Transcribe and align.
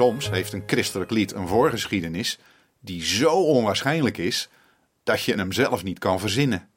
Soms 0.00 0.30
heeft 0.30 0.52
een 0.52 0.62
christelijk 0.66 1.10
lied 1.10 1.32
een 1.32 1.48
voorgeschiedenis 1.48 2.38
die 2.78 3.04
zo 3.04 3.30
onwaarschijnlijk 3.30 4.18
is 4.18 4.48
dat 5.02 5.22
je 5.22 5.34
hem 5.34 5.52
zelf 5.52 5.82
niet 5.82 5.98
kan 5.98 6.20
verzinnen. 6.20 6.68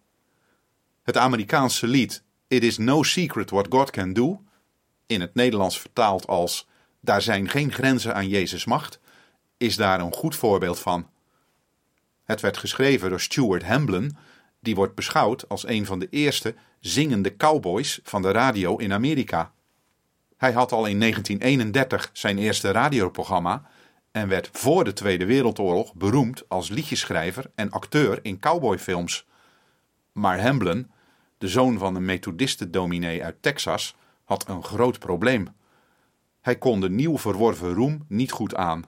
Het 1.04 1.18
Amerikaanse 1.18 1.88
lied 1.88 2.24
It 2.48 2.64
is 2.64 2.78
no 2.78 3.04
secret 3.04 3.50
what 3.50 3.68
God 3.70 3.90
can 3.90 4.14
do, 4.14 4.42
in 5.06 5.22
het 5.22 5.34
Nederlands 5.34 5.80
vertaald 5.80 6.28
als 6.28 6.68
Daar 7.00 7.22
zijn 7.22 7.50
geen 7.50 7.72
grenzen 7.72 8.16
aan 8.16 8.28
Jezus' 8.28 8.66
macht, 8.66 9.00
is 9.58 9.76
daar 9.76 10.00
een 10.00 10.14
goed 10.14 10.36
voorbeeld 10.36 10.80
van. 10.80 11.10
Het 12.24 12.42
werd 12.42 12.58
geschreven 12.58 13.10
door 13.10 13.22
Stuart 13.22 13.64
Hamblen, 13.64 14.18
die 14.60 14.76
wordt 14.76 14.96
beschouwd 14.96 15.50
als 15.50 15.68
een 15.68 15.86
van 15.86 16.00
de 16.00 16.08
eerste 16.10 16.56
zingende 16.80 17.36
cowboys 17.36 18.00
van 18.04 18.22
de 18.22 18.32
radio 18.32 18.78
in 18.78 18.94
Amerika. 18.94 19.54
Hij 20.44 20.52
had 20.52 20.72
al 20.72 20.86
in 20.86 21.00
1931 21.00 22.10
zijn 22.14 22.38
eerste 22.38 22.72
radioprogramma 22.72 23.66
en 24.12 24.28
werd 24.28 24.50
voor 24.52 24.84
de 24.84 24.94
Tweede 24.94 25.26
Wereldoorlog 25.26 25.94
beroemd 25.94 26.50
als 26.50 26.70
liedjeschrijver 26.70 27.52
en 27.56 27.72
acteur 27.72 28.20
in 28.22 28.40
cowboyfilms. 28.40 29.28
Maar 30.12 30.42
Hamblen, 30.42 30.92
de 31.38 31.48
zoon 31.48 31.78
van 31.78 31.96
een 31.96 32.06
Methodistendominee 32.06 33.24
uit 33.24 33.42
Texas, 33.42 33.96
had 34.24 34.48
een 34.48 34.64
groot 34.64 35.00
probleem. 35.00 35.48
Hij 36.42 36.58
kon 36.58 36.82
de 36.82 36.90
nieuw 36.90 37.18
verworven 37.18 37.74
roem 37.74 38.06
niet 38.08 38.32
goed 38.32 38.56
aan. 38.56 38.84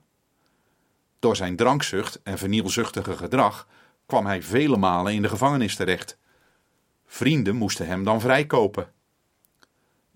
Door 1.20 1.36
zijn 1.36 1.56
drankzucht 1.56 2.22
en 2.24 2.38
vernielzuchtige 2.38 3.18
gedrag 3.18 3.68
kwam 4.06 4.26
hij 4.26 4.42
vele 4.42 4.78
malen 4.78 5.14
in 5.14 5.22
de 5.22 5.30
gevangenis 5.30 5.76
terecht. 5.76 6.18
Vrienden 7.06 7.56
moesten 7.56 7.88
hem 7.88 8.04
dan 8.04 8.22
vrijkopen. 8.22 8.94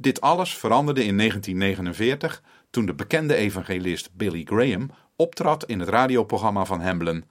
Dit 0.02 0.22
alles 0.22 0.58
veranderde 0.58 1.03
in 1.03 1.17
1949 1.17 2.44
toen 2.69 2.86
de 2.86 2.94
bekende 2.94 3.36
evangelist 3.36 4.09
Billy 4.14 4.44
Graham 4.44 4.91
optrad 5.16 5.66
in 5.66 5.80
het 5.80 5.89
radioprogramma 5.89 6.66
van 6.66 6.81
Hamblen. 6.81 7.23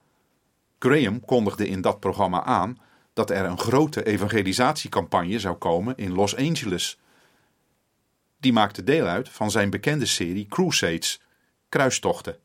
Graham 0.79 1.25
kondigde 1.25 1.67
in 1.67 1.81
dat 1.81 1.99
programma 1.99 2.43
aan 2.43 2.77
dat 3.13 3.29
er 3.29 3.45
een 3.45 3.59
grote 3.59 4.05
evangelisatiecampagne 4.05 5.39
zou 5.39 5.55
komen 5.55 5.97
in 5.97 6.13
Los 6.13 6.35
Angeles. 6.35 6.99
Die 8.37 8.53
maakte 8.53 8.83
deel 8.83 9.05
uit 9.05 9.29
van 9.29 9.51
zijn 9.51 9.69
bekende 9.69 10.05
serie 10.05 10.47
Crusades, 10.47 11.21
kruistochten. 11.69 12.37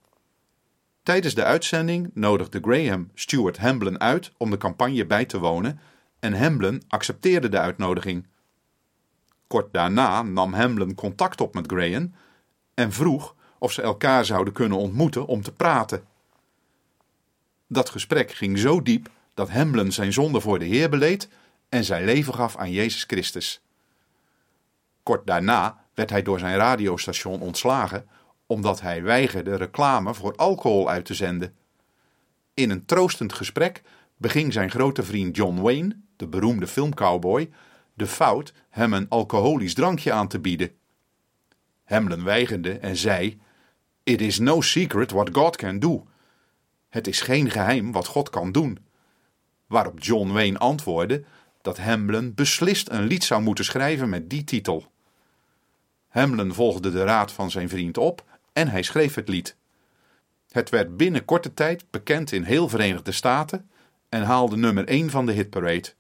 Tijdens 1.03 1.35
de 1.35 1.45
uitzending 1.45 2.11
nodigde 2.15 2.61
Graham 2.61 3.11
Stuart 3.15 3.59
Hamblen 3.59 4.01
uit 4.01 4.33
om 4.37 4.51
de 4.51 4.57
campagne 4.57 5.07
bij 5.07 5.25
te 5.25 5.39
wonen 5.39 5.81
en 6.21 6.39
Hamblen 6.39 6.83
accepteerde 6.89 7.49
de 7.49 7.59
uitnodiging. 7.59 8.27
Kort 9.47 9.73
daarna 9.73 10.23
nam 10.23 10.53
Hamblen 10.53 10.95
contact 10.95 11.41
op 11.41 11.55
met 11.55 11.67
Graham 11.67 12.15
en 12.75 12.93
vroeg 12.93 13.35
of 13.59 13.73
ze 13.73 13.83
elkaar 13.83 14.25
zouden 14.25 14.53
kunnen 14.53 14.79
ontmoeten 14.79 15.27
om 15.27 15.43
te 15.43 15.53
praten. 15.53 16.05
Dat 17.67 17.89
gesprek 17.89 18.33
ging 18.33 18.59
zo 18.59 18.83
diep 18.83 19.09
dat 19.35 19.51
Hamblen 19.51 19.93
zijn 19.93 20.13
zonde 20.13 20.41
voor 20.41 20.59
de 20.59 20.65
Heer 20.65 20.91
beleed 20.91 21.29
en 21.69 21.85
zijn 21.85 22.05
leven 22.05 22.35
gaf 22.35 22.57
aan 22.57 22.71
Jezus 22.71 23.05
Christus. 23.05 23.61
Kort 25.03 25.27
daarna 25.27 25.85
werd 25.95 26.11
hij 26.11 26.23
door 26.23 26.39
zijn 26.39 26.57
radiostation 26.57 27.41
ontslagen 27.41 28.09
omdat 28.47 28.81
hij 28.81 29.03
weigerde 29.03 29.57
reclame 29.57 30.15
voor 30.15 30.37
alcohol 30.37 30.89
uit 30.89 31.05
te 31.05 31.15
zenden. 31.15 31.55
In 32.55 32.71
een 32.71 32.85
troostend 32.85 33.33
gesprek 33.33 33.83
beging 34.17 34.53
zijn 34.53 34.71
grote 34.71 35.03
vriend 35.03 35.37
John 35.37 35.61
Wayne, 35.61 35.97
de 36.17 36.27
beroemde 36.27 36.67
filmcowboy, 36.67 37.51
de 37.95 38.07
fout 38.07 38.53
hem 38.69 38.93
een 38.93 39.09
alcoholisch 39.09 39.75
drankje 39.75 40.13
aan 40.13 40.29
te 40.29 40.39
bieden. 40.39 40.71
Hamlin 41.85 42.25
weigerde 42.25 42.79
en 42.79 42.97
zei: 42.97 43.41
It 44.03 44.21
is 44.21 44.39
no 44.39 44.61
secret 44.61 45.11
what 45.11 45.29
God 45.33 45.57
can 45.57 45.79
do. 45.79 46.07
Het 46.89 47.07
is 47.07 47.21
geen 47.21 47.51
geheim 47.51 47.93
wat 47.93 48.07
God 48.07 48.31
kan 48.31 48.53
doen. 48.53 48.79
Waarop 49.67 50.03
John 50.03 50.33
Wayne 50.33 50.59
antwoordde 50.59 51.25
dat 51.63 51.79
Hamlin 51.79 52.35
beslist 52.35 52.91
een 52.91 53.07
lied 53.07 53.25
zou 53.25 53.43
moeten 53.43 53.65
schrijven 53.65 54.09
met 54.09 54.31
die 54.31 54.45
titel. 54.45 54.93
Hamlin 56.09 56.55
volgde 56.55 56.91
de 56.91 57.05
raad 57.05 57.33
van 57.33 57.51
zijn 57.51 57.69
vriend 57.69 57.99
op 57.99 58.25
en 58.53 58.69
hij 58.69 58.83
schreef 58.83 59.15
het 59.15 59.29
lied. 59.29 59.57
Het 60.51 60.71
werd 60.71 60.97
binnen 60.97 61.25
korte 61.25 61.55
tijd 61.55 61.85
bekend 61.91 62.33
in 62.33 62.43
heel 62.43 62.69
Verenigde 62.69 63.13
Staten 63.13 63.71
en 64.09 64.23
haalde 64.23 64.57
nummer 64.57 64.85
1 64.89 65.11
van 65.11 65.27
de 65.27 65.33
hitparade. 65.33 65.93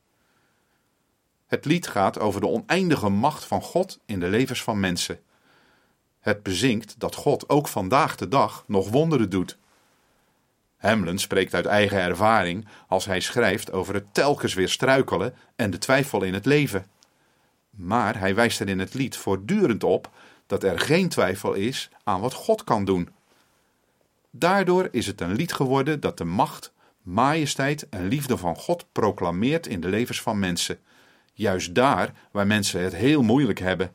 Het 1.54 1.64
lied 1.64 1.86
gaat 1.86 2.18
over 2.18 2.40
de 2.40 2.46
oneindige 2.46 3.08
macht 3.08 3.44
van 3.44 3.62
God 3.62 3.98
in 4.06 4.20
de 4.20 4.26
levens 4.26 4.62
van 4.62 4.80
mensen. 4.80 5.20
Het 6.20 6.42
bezingt 6.42 6.94
dat 6.98 7.14
God 7.14 7.48
ook 7.48 7.68
vandaag 7.68 8.16
de 8.16 8.28
dag 8.28 8.64
nog 8.66 8.90
wonderen 8.90 9.30
doet. 9.30 9.58
Hamlin 10.76 11.18
spreekt 11.18 11.54
uit 11.54 11.66
eigen 11.66 11.98
ervaring 11.98 12.66
als 12.88 13.04
hij 13.04 13.20
schrijft 13.20 13.72
over 13.72 13.94
het 13.94 14.14
telkens 14.14 14.54
weer 14.54 14.68
struikelen 14.68 15.34
en 15.56 15.70
de 15.70 15.78
twijfel 15.78 16.22
in 16.22 16.34
het 16.34 16.46
leven. 16.46 16.86
Maar 17.70 18.18
hij 18.18 18.34
wijst 18.34 18.60
er 18.60 18.68
in 18.68 18.78
het 18.78 18.94
lied 18.94 19.16
voortdurend 19.16 19.84
op 19.84 20.10
dat 20.46 20.62
er 20.62 20.80
geen 20.80 21.08
twijfel 21.08 21.52
is 21.52 21.90
aan 22.04 22.20
wat 22.20 22.34
God 22.34 22.64
kan 22.64 22.84
doen. 22.84 23.08
Daardoor 24.30 24.88
is 24.90 25.06
het 25.06 25.20
een 25.20 25.34
lied 25.34 25.52
geworden 25.52 26.00
dat 26.00 26.18
de 26.18 26.24
macht, 26.24 26.72
majesteit 27.02 27.88
en 27.88 28.08
liefde 28.08 28.36
van 28.36 28.56
God 28.56 28.86
proclameert 28.92 29.66
in 29.66 29.80
de 29.80 29.88
levens 29.88 30.22
van 30.22 30.38
mensen, 30.38 30.78
juist 31.34 31.74
daar 31.74 32.12
waar 32.30 32.46
mensen 32.46 32.82
het 32.82 32.94
heel 32.94 33.22
moeilijk 33.22 33.58
hebben. 33.58 33.94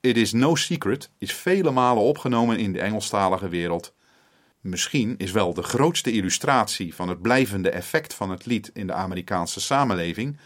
It 0.00 0.16
is 0.16 0.32
no 0.32 0.54
secret 0.54 1.10
is 1.18 1.32
vele 1.32 1.70
malen 1.70 2.02
opgenomen 2.02 2.58
in 2.58 2.72
de 2.72 2.80
Engelstalige 2.80 3.48
wereld. 3.48 3.94
Misschien 4.60 5.14
is 5.16 5.30
wel 5.30 5.54
de 5.54 5.62
grootste 5.62 6.12
illustratie 6.12 6.94
van 6.94 7.08
het 7.08 7.22
blijvende 7.22 7.70
effect 7.70 8.14
van 8.14 8.30
het 8.30 8.46
lied 8.46 8.70
in 8.74 8.86
de 8.86 8.92
Amerikaanse 8.92 9.60
samenleving 9.60 10.38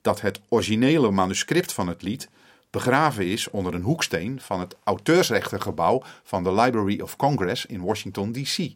dat 0.00 0.20
het 0.20 0.40
originele 0.48 1.10
manuscript 1.10 1.72
van 1.72 1.88
het 1.88 2.02
lied 2.02 2.28
begraven 2.70 3.26
is 3.26 3.50
onder 3.50 3.74
een 3.74 3.82
hoeksteen 3.82 4.40
van 4.40 4.60
het 4.60 4.76
auteursrechtengebouw 4.84 6.02
van 6.22 6.42
de 6.42 6.52
Library 6.52 7.00
of 7.00 7.16
Congress 7.16 7.66
in 7.66 7.80
Washington, 7.80 8.32
D.C. 8.32 8.72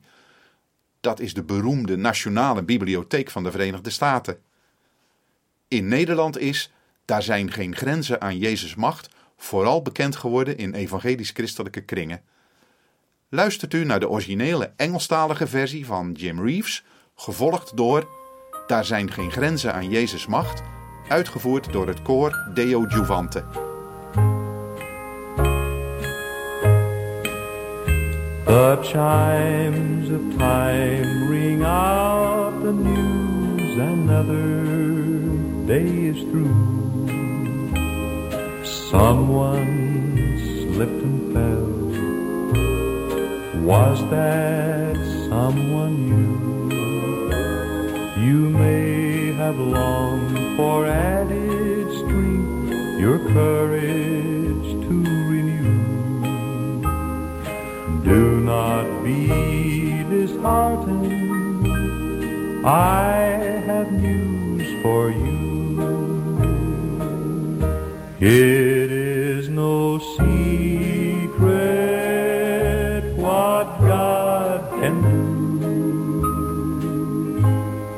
Dat 1.01 1.21
is 1.21 1.35
de 1.35 1.43
beroemde 1.43 1.97
Nationale 1.97 2.63
Bibliotheek 2.63 3.31
van 3.31 3.43
de 3.43 3.51
Verenigde 3.51 3.91
Staten. 3.91 4.39
In 5.73 5.89
Nederland 5.89 6.39
is 6.39 6.73
Daar 7.05 7.23
zijn 7.23 7.51
geen 7.51 7.77
grenzen 7.77 8.21
aan 8.21 8.39
Jezus' 8.39 8.75
macht 8.75 9.09
vooral 9.37 9.83
bekend 9.83 10.17
geworden 10.17 10.57
in 10.57 10.75
evangelisch-christelijke 10.75 11.81
kringen. 11.81 12.21
Luistert 13.29 13.75
u 13.75 13.85
naar 13.85 14.01
de 14.01 14.09
originele 14.09 14.73
Engelstalige 14.77 15.47
versie 15.47 15.87
van 15.87 16.13
Jim 16.13 16.45
Reeves, 16.45 16.85
gevolgd 17.15 17.77
door 17.77 18.09
Daar 18.67 18.85
zijn 18.85 19.11
geen 19.11 19.31
grenzen 19.31 19.75
aan 19.75 19.89
Jezus' 19.89 20.27
macht, 20.27 20.63
uitgevoerd 21.09 21.73
door 21.73 21.87
het 21.87 22.03
koor 22.03 22.51
Deo 22.55 22.87
Juvante. 22.87 23.45
The 28.45 28.79
chimes 28.83 30.11
of 30.11 30.37
time 30.37 31.31
ring 31.31 31.65
out 31.65 32.63
the 32.63 32.73
news 32.73 33.79
another 33.79 34.92
day 35.73 35.93
is 36.13 36.21
through. 36.29 36.59
Someone 38.93 39.73
slipped 40.75 41.03
and 41.09 41.21
fell. 41.33 41.71
Was 43.71 43.99
that 44.11 44.97
someone 45.31 45.97
you? 46.13 46.29
You 48.27 48.41
may 48.51 49.33
have 49.41 49.59
longed 49.59 50.39
for 50.59 50.79
added 50.87 51.87
strength, 52.01 53.01
your 53.05 53.19
courage 53.39 54.69
to 54.87 54.97
renew. 55.33 55.81
Do 58.11 58.23
not 58.53 58.85
be 59.03 59.21
disheartened. 60.17 61.23
I 62.67 63.13
have 63.69 63.91
news 63.91 64.69
for 64.83 65.11
you. 65.11 65.32
It 68.25 68.93
is 68.93 69.49
no 69.49 69.99
secret 69.99 70.23
what 73.17 73.65
God 73.81 74.71
can 74.81 75.03
do. 75.03 75.73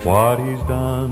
What 0.03 0.38
He's 0.38 0.62
done 0.62 1.04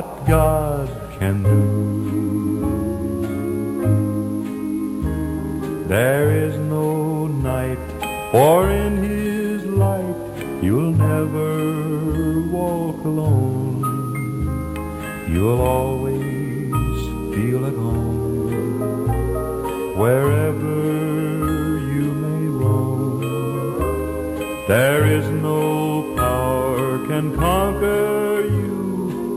what 0.00 0.26
God 0.26 0.88
can 1.18 1.42
do. 1.42 1.60
There 5.88 6.30
is 6.44 6.56
no 6.58 7.26
night, 7.26 7.84
for 8.32 8.70
in 8.70 8.92
his 9.02 9.64
light 9.66 10.16
you'll 10.62 10.96
never 11.12 11.52
walk 12.58 13.04
alone. 13.04 13.82
You'll 15.32 15.60
always 15.60 17.00
feel 17.34 17.66
at 17.70 17.74
home 17.74 18.38
wherever 20.02 20.78
you 21.92 22.06
may 22.24 22.44
roam. 22.62 23.20
There 24.66 25.04
is 25.18 25.26
no 25.48 25.60
power 26.16 27.06
can 27.06 27.36
conquer 27.36 28.46
you 28.46 28.70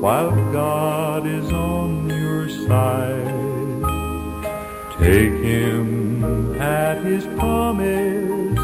while 0.04 0.33
at 6.94 7.04
his 7.04 7.26
promise. 7.40 8.56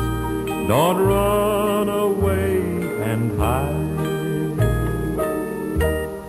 Don't 0.73 0.99
run 1.13 1.89
away 1.89 2.57
and 3.11 3.23
hide. 3.39 4.59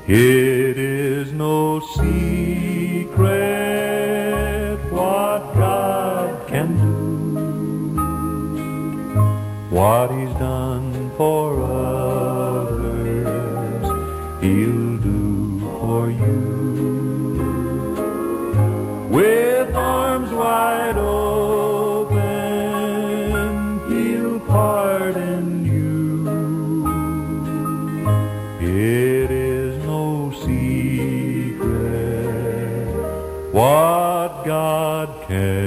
It 0.08 0.76
is 0.78 1.32
no 1.32 1.80
secret 1.80 3.18
what 4.98 5.40
God 5.64 6.28
can 6.48 6.68
do. 6.84 6.96
What 9.76 10.06
he's 10.16 10.34
done 10.50 10.92
for 11.18 11.46
others, 12.62 13.26
he'll 14.42 14.79
It 28.72 29.32
is 29.32 29.84
no 29.84 30.30
secret 30.30 31.58
what 33.52 34.44
God 34.44 35.26
can. 35.26 35.59